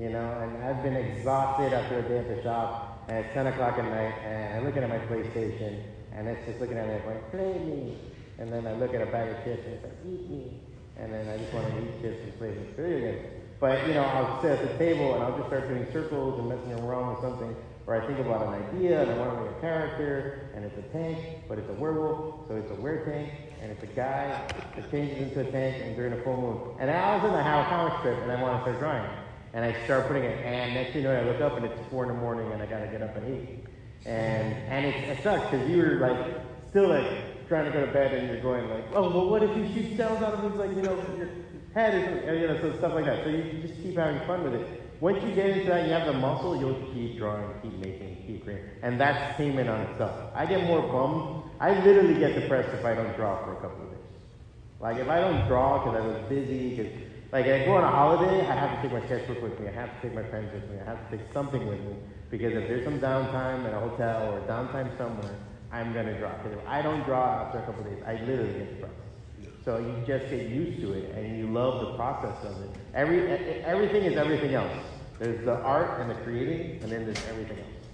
[0.00, 3.48] You know, and I've been exhausted after a day at the shop, and it's 10
[3.48, 5.82] o'clock at night, and I'm looking at my PlayStation,
[6.12, 7.98] and it's just looking at it going, play me.
[8.38, 10.60] And then I look at a bag of chips, and it's like, eat me.
[10.98, 13.24] And then I just want to eat chips and play this video game.
[13.58, 16.48] But, you know, I'll sit at the table, and I'll just start doing circles and
[16.48, 19.56] messing around with something where I think about an idea, and I want to make
[19.56, 23.32] a character, and it's a tank, but it's a werewolf, so it's a were tank,
[23.60, 24.28] and it's a guy
[24.76, 26.76] that changes into a tank and during a full moon.
[26.78, 29.10] And all of a sudden I have comic strip and I want to start drawing.
[29.52, 31.80] And I start putting it, and next thing you know, I look up and it's
[31.90, 33.64] four in the morning and I gotta get up at eight.
[34.06, 37.92] And and it, it sucks because you were like still like trying to go to
[37.92, 40.54] bed and you're going like, oh, well, what if you shoot shells out of his
[40.54, 41.28] like you know your
[41.74, 43.24] head or something, you know, so stuff like that.
[43.24, 45.00] So you, you just keep having fun with it.
[45.00, 48.44] Once you get into that, you have the muscle, you'll keep drawing, keep making, keep
[48.44, 50.30] creating, and that's payment on itself.
[50.32, 51.50] I get more bummed.
[51.58, 53.98] I literally get depressed if I don't draw for a couple of days.
[54.78, 56.92] Like if I don't draw because I was busy, because
[57.32, 59.66] like I go on a holiday, I have to take my sketchbook with me.
[59.66, 60.78] I have to take my pens with me.
[60.80, 61.96] I have to take something with me
[62.30, 65.34] because if there's some downtime at a hotel or downtime somewhere,
[65.72, 66.32] I'm gonna draw.
[66.36, 68.94] Because if I don't draw after a couple of days, I literally get depressed.
[69.64, 72.70] So you just get used to it and you love the process of it.
[72.94, 74.72] Every everything is everything else.
[75.18, 77.86] There's the art and the creating, and then there's everything else.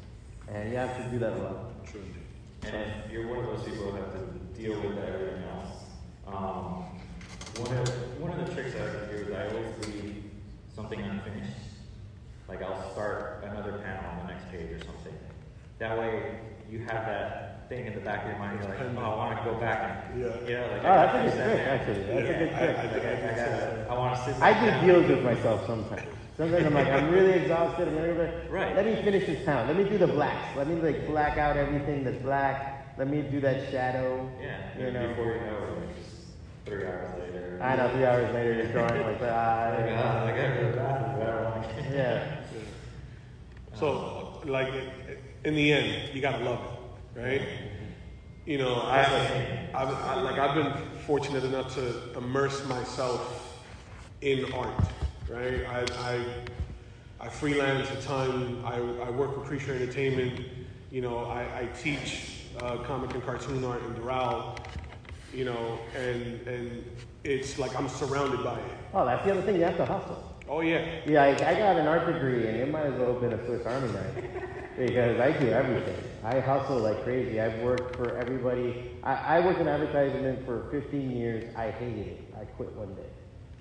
[0.49, 1.57] And you have to do that a lot.
[2.63, 5.85] And if you're one of those people who have to deal with everything else,
[6.29, 6.85] um,
[7.59, 10.25] one of one of the tricks I like to do is I always leave
[10.75, 11.53] something unfinished.
[12.49, 15.15] Like I'll start another panel on the next page or something.
[15.79, 16.39] That way
[16.71, 18.61] you have that thing in the back of your mind.
[18.61, 20.27] You're like, oh, I want to go back and Yeah.
[20.47, 21.73] you know, like Oh, I that's a gotta good finish that trick, now.
[21.73, 22.03] actually.
[22.03, 22.53] That's a good Yeah, trick.
[22.55, 24.43] I- I- Like, I, I, gotta, I want to sit.
[24.43, 26.03] I do deals with myself sometimes.
[26.37, 27.89] Sometimes I'm like, I'm really exhausted.
[27.89, 28.77] I'm really, Right.
[28.77, 29.67] Let me finish this town.
[29.67, 30.57] Let me do the blacks.
[30.57, 32.95] Let me like black out everything that's black.
[32.99, 34.29] Let me do that shadow.
[34.41, 34.59] Yeah.
[34.79, 35.09] You know.
[35.09, 36.27] Before you know it, it's just
[36.67, 37.59] three hours later.
[37.63, 37.89] I know.
[37.91, 39.33] Three hours later, you're drawing like Like, that.
[39.33, 42.37] ah, like, I gotta go to the bathroom, I don't want yeah.
[43.75, 44.73] So, like,
[45.45, 46.76] in the end, you gotta love it,
[47.17, 47.43] right?
[48.45, 53.61] You know, I, I've, I, like, I've been fortunate enough to immerse myself
[54.21, 54.85] in art,
[55.29, 55.65] right?
[55.67, 56.25] I, I,
[57.19, 58.63] I freelance a ton.
[58.65, 60.41] I, I work with Creature Entertainment.
[60.91, 64.59] You know, I, I teach uh, comic and cartoon art in Doral.
[65.35, 66.85] You know, and and
[67.25, 68.65] it's like I'm surrounded by it.
[68.95, 69.57] Oh, that's the other thing.
[69.57, 70.23] You have to hustle.
[70.49, 73.21] Oh yeah, Yeah, I, I got an art degree, and it might as well have
[73.21, 74.43] been a Swiss Army knife
[74.77, 75.97] because I do everything.
[76.25, 77.41] I hustle like crazy.
[77.41, 78.91] I've worked for everybody.
[79.03, 81.55] I, I worked in advertisement for 15 years.
[81.57, 82.35] I hated it.
[82.39, 83.09] I quit one day.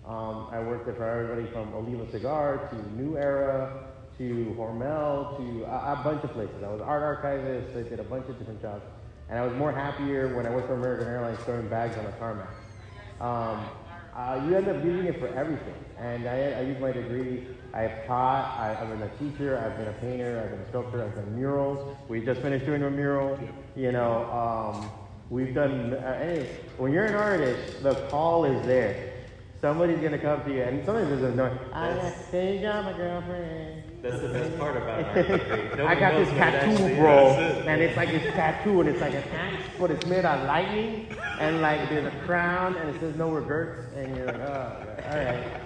[0.06, 5.94] Um, I worked for everybody from Oliva Cigar to New Era to Hormel to a,
[5.94, 6.56] a bunch of places.
[6.64, 7.76] I was art archivist.
[7.76, 8.84] I did a bunch of different jobs,
[9.30, 12.12] and I was more happier when I worked for American Airlines throwing bags on a
[12.20, 12.50] tarmac.
[13.20, 13.70] Um,
[14.16, 15.76] uh, you end up using it for everything.
[15.98, 17.48] And I, I use my degree.
[17.74, 18.58] I have taught.
[18.58, 19.58] I, I've been a teacher.
[19.58, 20.42] I've been a painter.
[20.44, 21.04] I've been a sculptor.
[21.04, 21.96] I've done murals.
[22.08, 23.38] We just finished doing a mural.
[23.76, 24.90] You know, um,
[25.30, 25.94] we've done.
[25.94, 26.46] Uh, any,
[26.78, 29.14] when you're an artist, the call is there.
[29.60, 31.58] Somebody's gonna come to you, and sometimes there's a noise.
[31.74, 33.85] I got hey, you're my girlfriend.
[34.06, 35.80] That's the best part about it.
[35.80, 37.66] I got this tattoo, bro, is.
[37.66, 40.48] and it's like this tattoo, and it's like an axe, but it's made out of
[40.48, 41.08] lightning,
[41.40, 45.04] and like there's a crown, and it says no regrets, and you're like, oh, God,
[45.10, 45.62] all right,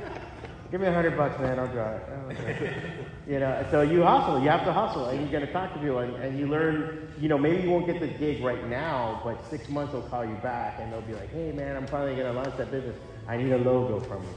[0.71, 2.03] give me a hundred bucks, man, I'll draw it.
[2.31, 2.81] Okay.
[3.27, 5.99] You know, so you hustle, you have to hustle, and you're gonna talk to people,
[5.99, 9.37] and, and you learn, you know, maybe you won't get the gig right now, but
[9.49, 12.31] six months they'll call you back, and they'll be like, hey, man, I'm finally gonna
[12.31, 12.95] launch that business.
[13.27, 14.29] I need a logo from you.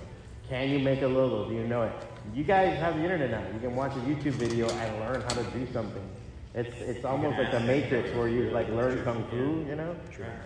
[0.48, 1.48] Can you make a logo?
[1.48, 1.92] Do you know it?
[2.34, 3.44] You guys have the internet now.
[3.52, 6.02] You can watch a YouTube video and learn how to do something.
[6.54, 9.96] It's it's almost like the Matrix where you like learn kung fu, you know.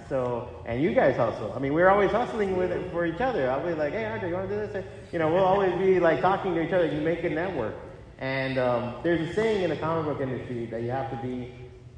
[0.08, 1.52] So and you guys hustle.
[1.56, 3.50] I mean, we're always hustling with it for each other.
[3.50, 4.84] I'll be like, hey, Andre, you want to do this?
[5.12, 6.86] You know, we'll always be like talking to each other.
[6.86, 7.74] You make a network.
[8.18, 11.52] And um, there's a saying in the comic book industry that you have to be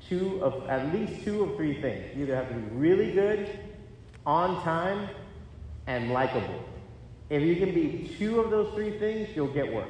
[0.09, 2.17] two of at least two of three things.
[2.17, 3.59] You either have to be really good,
[4.25, 5.09] on time,
[5.87, 6.65] and likable.
[7.31, 9.89] If you can be two of those three things, you'll get work.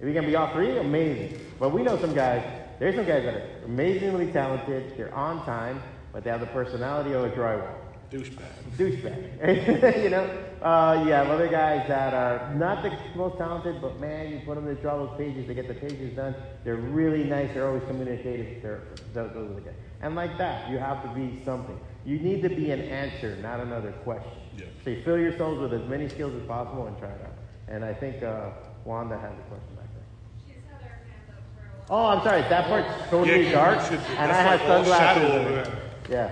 [0.00, 1.40] If you can be all three, amazing.
[1.58, 2.44] But we know some guys,
[2.78, 7.12] there's some guys that are amazingly talented, they're on time, but they have the personality
[7.12, 7.74] of a drywall.
[8.10, 8.40] Douchebag.
[8.78, 10.02] douchebag.
[10.02, 10.24] you know,
[10.62, 14.54] uh, you have other guys that are not the most talented, but man, you put
[14.54, 16.34] them to draw those pages, they get the pages done.
[16.64, 17.52] They're really nice.
[17.52, 18.62] They're always communicative.
[18.62, 19.74] They're, those, those are the guys.
[20.00, 21.78] And like that, you have to be something.
[22.06, 24.47] You need to be an answer, not another question.
[24.58, 24.64] Yeah.
[24.84, 27.32] So you fill yourselves with as many skills as possible and try it out.
[27.68, 28.50] And I think uh,
[28.84, 30.02] Wanda has a question back there.
[30.46, 32.06] She's had her hand up for a while.
[32.14, 32.40] Oh, I'm sorry.
[32.42, 35.22] That part's totally Yeah, dark, should- and I that's have like sunglasses.
[35.22, 35.78] shadow over there.
[36.10, 36.30] Yeah.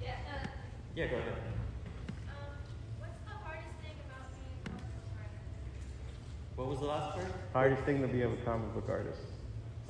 [0.00, 0.46] Yeah, uh,
[0.96, 1.32] Yeah, go ahead.
[1.32, 1.34] um,
[2.98, 6.56] what's the hardest thing about being a comic book writer?
[6.56, 7.26] What was the last part?
[7.52, 9.20] Hardest thing to be a comic book artist.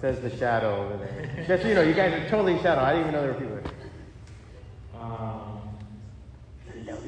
[0.01, 1.45] Says the shadow over there.
[1.47, 2.81] Just so you know, you guys are totally shadow.
[2.81, 3.73] I didn't even know there were people there.
[4.99, 5.61] Um,
[6.73, 7.05] I love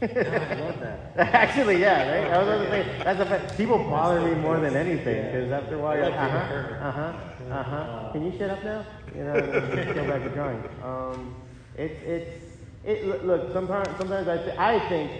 [0.00, 1.12] that.
[1.16, 2.32] Actually, yeah, right?
[2.32, 3.56] I was going to say, that's a fact.
[3.56, 6.92] People bother me more than anything because after a while you're like, uh huh, uh
[6.92, 8.12] huh, uh huh.
[8.12, 8.84] Can you shut up now?
[9.14, 9.40] You know,
[9.74, 10.62] just go back to drawing.
[10.82, 11.34] Um,
[11.76, 12.44] it's, it's,
[12.84, 15.10] it, look- look, sometimes, sometimes I, th- I think,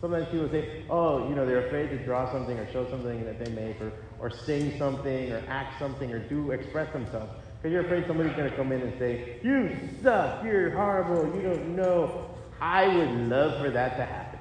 [0.00, 3.42] sometimes people say, oh, you know, they're afraid to draw something or show something that
[3.44, 7.30] they make or, or sing something or act something or do express themselves.
[7.60, 11.42] Because you're afraid somebody's going to come in and say, you suck, you're horrible, you
[11.42, 12.30] don't know.
[12.60, 14.38] I would love for that to happen.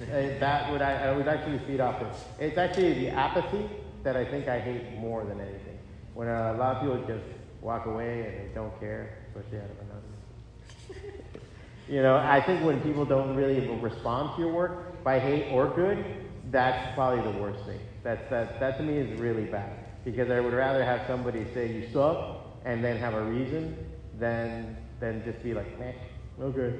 [0.00, 2.08] Uh, that would I, I would actually feed off it.
[2.38, 3.68] It's actually the apathy
[4.02, 5.78] that I think I hate more than anything.
[6.14, 7.24] When a lot of people just
[7.60, 11.14] walk away and they don't care, especially out of anonymous.
[11.88, 15.68] you know, I think when people don't really respond to your work by hate or
[15.68, 16.04] good,
[16.50, 17.80] that's probably the worst thing.
[18.02, 19.72] That's that that to me is really bad
[20.04, 23.76] because I would rather have somebody say you suck and then have a reason
[24.18, 25.92] than than just be like, meh,
[26.40, 26.74] okay,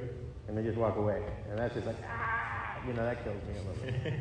[0.51, 1.23] and they just walk away.
[1.49, 4.21] And that's just like, ah, you know, that kills me a little bit.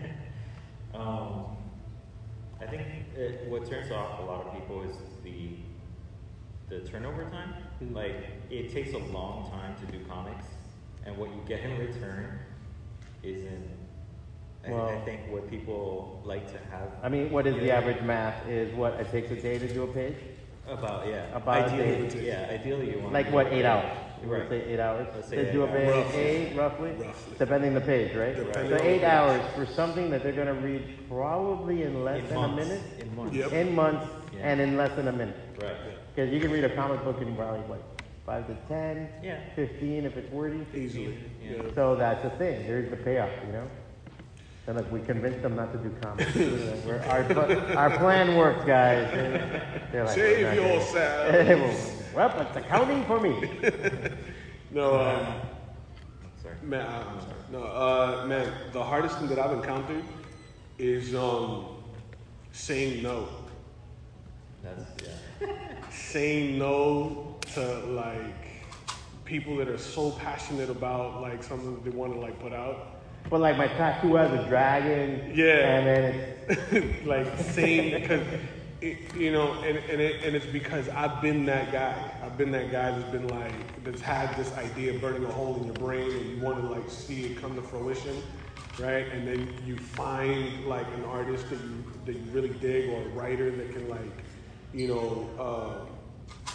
[0.93, 1.57] um,
[2.61, 2.83] I think
[3.17, 5.49] it, what turns off a lot of people is the
[6.69, 7.55] the turnover time.
[7.91, 10.45] Like it takes a long time to do comics,
[11.03, 12.39] and what you get in return
[13.23, 13.69] isn't.
[14.67, 16.91] I, I think what people like to have.
[17.01, 18.47] I mean, what is the average math?
[18.47, 20.17] Is what it takes a day to do a page?
[20.67, 21.25] About yeah.
[21.35, 22.49] About ideally, yeah.
[22.51, 23.97] Ideally, you want Like what, eight hours?
[24.23, 24.39] You Right.
[24.39, 25.07] want to say eight hours?
[25.15, 26.15] Let's eight do a hours.
[26.15, 26.91] eight roughly?
[26.91, 27.35] Roughly.
[27.37, 28.35] Depending the page, right?
[28.35, 32.25] Depending so eight hours for something that they're going to read probably in less in
[32.27, 33.35] than months, a minute, In months.
[33.35, 33.51] Yep.
[33.53, 34.39] in months, Yeah.
[34.49, 35.35] and in less than a minute.
[35.61, 35.71] Right.
[36.15, 37.81] Because you can read a comic book in probably what,
[38.25, 39.37] five to ten, Yeah.
[39.55, 40.65] 15 if it's wordy.
[40.75, 41.17] Easily.
[41.41, 41.51] Yeah.
[41.57, 41.61] Yeah.
[41.75, 42.67] So that's the thing.
[42.67, 43.67] There's the payoff, you know.
[44.69, 46.35] And look, we convinced them not to do comics.
[46.85, 49.09] We're- our, pl- our plan worked, guys.
[49.91, 52.03] They're, like, Save "We're not yourselves.
[52.15, 53.49] well, it's accounting for me.
[54.71, 55.33] No, um,
[56.43, 56.53] Sorry.
[56.61, 57.33] man, I'm sorry.
[57.51, 60.03] No, uh, man, the hardest thing that I've encountered
[60.77, 61.65] is um,
[62.51, 63.29] saying no.
[64.61, 64.83] That's
[65.41, 65.47] yeah.
[65.89, 68.45] saying no to like
[69.25, 72.98] people that are so passionate about like something that they want to like put out.
[73.29, 75.31] But like my tattoo has a dragon.
[75.35, 75.77] Yeah.
[75.77, 76.35] And then
[76.71, 78.25] it's like saying because
[78.81, 82.11] you know, and and, it, and it's because I've been that guy.
[82.23, 85.65] I've been that guy that's been like that's had this idea burning a hole in
[85.65, 88.21] your brain, and you want to like see it come to fruition,
[88.79, 89.07] right?
[89.07, 93.09] And then you find like an artist that you that you really dig, or a
[93.09, 94.23] writer that can like,
[94.73, 96.45] you know, uh,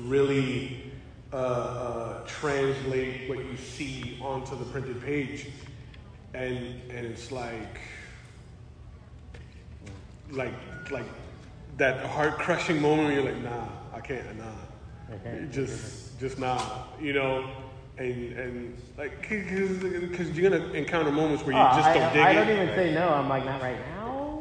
[0.00, 0.92] really
[1.32, 5.48] uh, uh, translate what you see onto the printed page,
[6.34, 6.56] and
[6.90, 7.78] and it's like
[10.30, 10.52] like
[10.90, 11.06] like
[11.76, 14.44] that heart crushing moment where you're like, nah, I can't, nah,
[15.16, 15.46] Okay.
[15.50, 16.60] just just nah,
[17.00, 17.48] you know,
[17.98, 22.22] and and like because you're gonna encounter moments where you Oh, just I, don't dig
[22.22, 22.34] I it.
[22.34, 23.08] don't even say no.
[23.08, 24.40] I'm like, not right now.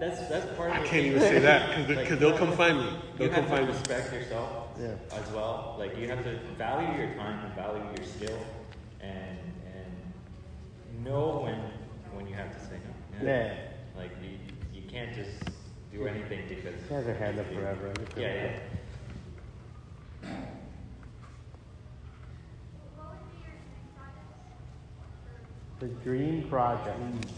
[0.00, 2.84] That's that's part of I can't even say that because Like, they'll come find me.
[2.84, 3.72] You They'll come have to find me.
[3.72, 4.48] respect yourself
[4.80, 4.94] Yeah.
[5.12, 5.76] as well.
[5.78, 8.51] Like you have to value your time and value your skill, and and
[11.04, 11.58] know when
[12.14, 12.76] when you have to say
[13.20, 13.26] no.
[13.26, 13.54] Yeah.
[13.96, 14.38] Like you
[14.72, 15.30] you can't just
[15.92, 16.74] do anything because.
[16.88, 17.92] She has her hand up forever.
[18.16, 18.58] Yeah, yeah.
[22.96, 25.80] What would be your dream project?
[25.80, 27.34] The dream project.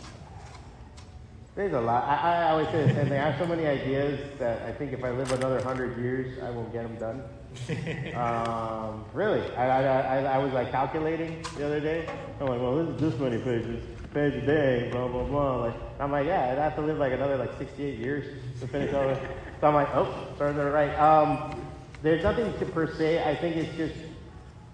[1.56, 2.04] There's a lot.
[2.04, 3.20] I, I always say the same thing.
[3.20, 6.50] I have so many ideas that I think if I live another hundred years, I
[6.50, 7.22] won't get them done.
[8.14, 12.08] um, really, I, I, I, I was like calculating the other day.
[12.40, 15.64] I'm like, well, this is this many pages, page a day, blah blah blah.
[15.66, 18.92] Like, I'm like, yeah, I'd have to live like another like 68 years to finish
[18.92, 19.18] all this.
[19.60, 20.94] So I'm like, oh, starting to write.
[20.98, 21.60] Um,
[22.02, 23.24] there's nothing to per se.
[23.24, 23.94] I think it's just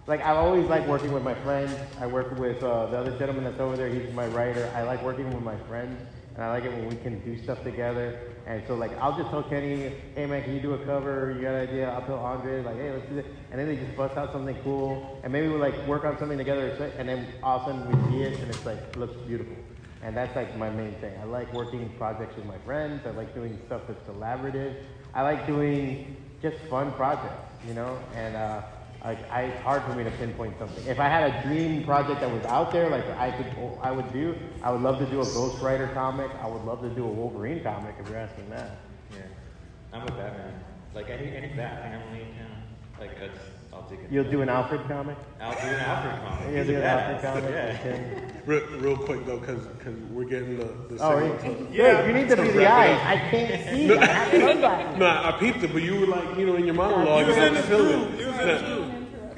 [0.06, 1.72] like I always like working with my friends.
[2.00, 3.88] I work with uh, the other gentleman that's over there.
[3.88, 4.70] He's my writer.
[4.74, 6.00] I like working with my friends,
[6.34, 8.18] and I like it when we can do stuff together.
[8.46, 11.32] And so like I'll just tell Kenny, hey man, can you do a cover?
[11.36, 11.90] You got an idea?
[11.90, 13.26] I'll tell Andre like, hey, let's do this.
[13.50, 16.38] And then they just bust out something cool, and maybe we'll like work on something
[16.38, 16.68] together,
[16.98, 19.56] and then all of a sudden we see it, and it's like looks beautiful.
[20.02, 21.12] And that's like my main thing.
[21.20, 23.06] I like working projects with my friends.
[23.06, 24.74] I like doing stuff that's collaborative.
[25.12, 27.98] I like doing just fun projects, you know.
[28.14, 28.62] And uh,
[29.02, 30.86] I, I, it's hard for me to pinpoint something.
[30.86, 33.46] If I had a dream project that was out there, like I could,
[33.82, 34.34] I would do.
[34.62, 36.30] I would love to do a Ghost Rider comic.
[36.42, 38.76] I would love to do a Wolverine comic if you're asking that.
[39.12, 39.22] Yeah.
[39.94, 40.52] I'm a Batman.
[40.94, 42.62] Like any any Bat family in town.
[43.00, 43.38] Like that's
[43.72, 44.10] I'll take it.
[44.10, 45.16] You'll do an Alfred comic.
[45.40, 46.48] I'll do an Alfred comic.
[46.48, 47.22] You'll He's do a an Alfred badass.
[47.22, 47.50] comic.
[47.84, 48.30] Yeah.
[48.46, 51.92] Real, real quick though, because because we're getting the, the Oh, signal yeah.
[51.92, 53.00] to- Wait, you need to be the eyes.
[53.04, 53.96] I can't see.
[53.96, 54.96] I.
[54.98, 57.22] No, I peeped it, but you were like, you know, in your monologue.
[57.22, 58.14] He was you in had his to fill groove.
[58.14, 58.18] it.
[58.20, 58.66] He was in his No.
[58.76, 58.79] groove.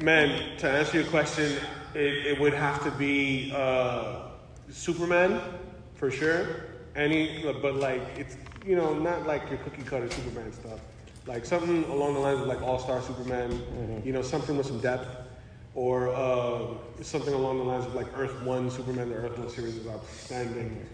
[0.02, 1.58] Man, to answer your question,
[1.94, 4.30] it, it would have to be uh,
[4.68, 5.40] Superman
[5.94, 6.64] for sure.
[6.96, 8.36] Any, but like it's
[8.66, 10.80] you know not like your cookie cutter Superman stuff.
[11.28, 13.62] Like something along the lines of like All Star Superman.
[14.04, 15.06] You know, something with some depth,
[15.76, 16.66] or uh,
[17.00, 19.08] something along the lines of like Earth One Superman.
[19.10, 20.84] The Earth One series is outstanding.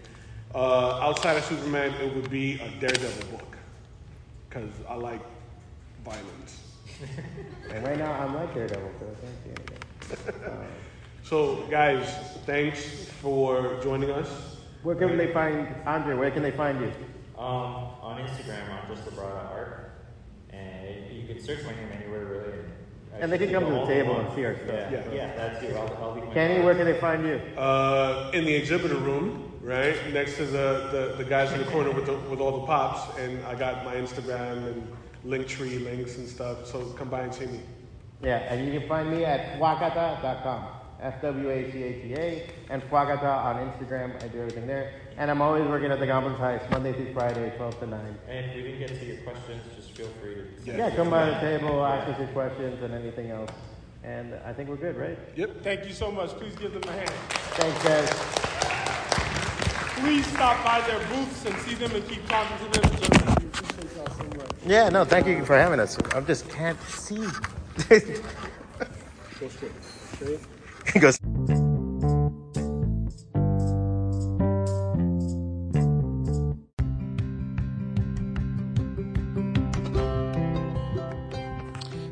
[0.53, 3.57] Uh, outside of Superman, it would be a Daredevil book
[4.47, 5.21] because I like
[6.05, 6.58] violence.
[7.71, 10.67] And right now I'm like Daredevil, so I can't see anything.
[11.23, 12.07] So, guys,
[12.45, 14.57] thanks for joining us.
[14.83, 16.15] Where can they find Andre?
[16.15, 16.91] Where can they find you?
[17.37, 19.91] Um, on Instagram, I'm just Labrada Art,
[20.51, 22.53] and you can search my name anywhere really.
[23.15, 24.25] I And they can come to the table one.
[24.25, 24.67] and see our stuff.
[24.69, 25.13] Yeah, Yeah.
[25.13, 25.69] yeah, that's you.
[25.75, 27.35] I'll, I'll leave my Kenny, where can they find you?
[27.57, 31.91] Uh, in the exhibitor room, right next to the, the, the guys in the corner
[31.91, 34.87] with the, with all the pops, and I got my Instagram and
[35.25, 36.65] Linktree links and stuff.
[36.65, 37.59] So come by and see me.
[38.21, 40.67] Yeah, and you can find me at fwacata.com.
[41.01, 42.49] F-W-A-C-A-T-A.
[42.69, 44.21] And Fwacata on Instagram.
[44.21, 44.93] I do everything there.
[45.17, 48.17] And I'm always working at the Goblin's Heist, Monday through Friday, 12 to 9.
[48.27, 50.77] And if we didn't get to your questions, just feel free to.
[50.77, 53.51] Yeah, come by the table, ask us your questions and anything else.
[54.03, 55.17] And I think we're good, right?
[55.35, 55.61] Yep.
[55.63, 56.29] Thank you so much.
[56.31, 57.09] Please give them a hand.
[57.09, 58.09] Thanks, guys.
[59.99, 62.91] Please stop by their booths and see them and keep talking to them.
[62.97, 63.98] Just, we appreciate y'all so much.
[64.65, 65.97] Yeah, no, thank you for having us.
[66.13, 67.25] I just can't see.
[70.93, 71.19] He goes.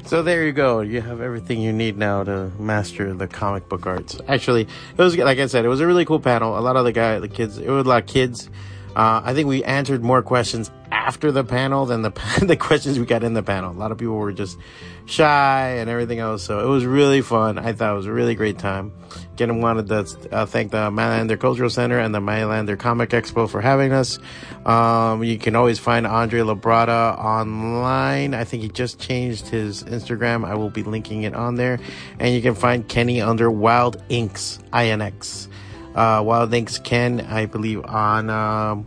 [0.07, 0.79] So there you go.
[0.79, 4.21] You have everything you need now to master the comic book arts.
[4.29, 6.57] Actually, it was like I said, it was a really cool panel.
[6.57, 8.49] A lot of the guy, the kids, it was a lot of kids.
[8.95, 10.71] Uh, I think we answered more questions
[11.07, 12.11] after the panel than the
[12.45, 13.71] the questions we got in the panel.
[13.71, 14.57] A lot of people were just
[15.05, 16.43] shy and everything else.
[16.43, 17.57] So it was really fun.
[17.57, 18.91] I thought it was a really great time.
[19.31, 23.61] Again, wanted to uh, thank the Miramar Cultural Center and the Miramar Comic Expo for
[23.61, 24.19] having us.
[24.65, 28.33] Um, you can always find Andre Labrada online.
[28.33, 30.45] I think he just changed his Instagram.
[30.45, 31.79] I will be linking it on there.
[32.19, 35.47] And you can find Kenny under Wild Inks, I-N-X.
[35.95, 38.85] Uh, Wild Inks Ken, I believe, on, um,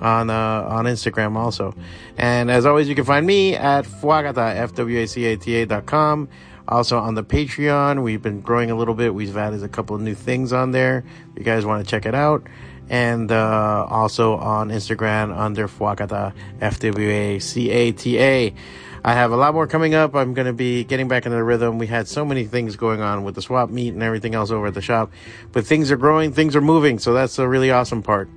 [0.00, 1.74] on, uh, on Instagram also.
[2.16, 6.28] And as always, you can find me at Fwacata, F-W-A-C-A-T-A dot com.
[6.66, 9.14] Also on the Patreon, we've been growing a little bit.
[9.14, 11.04] We've added a couple of new things on there.
[11.32, 12.46] If you guys want to check it out.
[12.90, 18.54] And, uh, also on Instagram under Fwacata, F-W-A-C-A-T-A.
[19.04, 20.14] I have a lot more coming up.
[20.14, 21.78] I'm going to be getting back into the rhythm.
[21.78, 24.66] We had so many things going on with the swap meet and everything else over
[24.66, 25.10] at the shop,
[25.52, 26.98] but things are growing, things are moving.
[26.98, 28.28] So that's a really awesome part.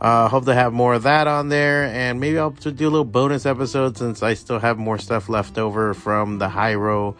[0.00, 3.04] Uh, hope to have more of that on there, and maybe I'll do a little
[3.04, 7.16] bonus episode since I still have more stuff left over from the Hyro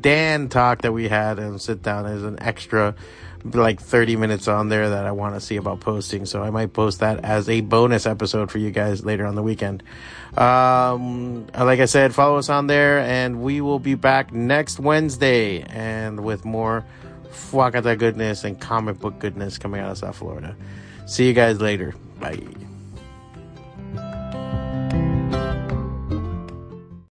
[0.00, 2.94] Dan talk that we had and sit down as an extra
[3.52, 6.24] like 30 minutes on there that I want to see about posting.
[6.24, 9.42] So I might post that as a bonus episode for you guys later on the
[9.42, 9.82] weekend.
[10.36, 15.60] Um, like I said, follow us on there and we will be back next Wednesday
[15.62, 16.86] and with more
[17.28, 20.56] Fwacata goodness and comic book goodness coming out of South Florida.
[21.06, 21.94] See you guys later.
[22.20, 22.73] 拜。